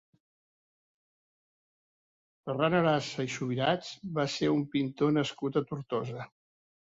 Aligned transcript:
Ferran 2.45 2.77
Arasa 2.77 3.27
i 3.27 3.31
Subirats 3.35 3.91
va 4.15 4.25
ser 4.37 4.51
un 4.57 4.63
pintor 4.75 5.15
nascut 5.19 5.61
a 5.61 5.63
Tortosa. 5.73 6.27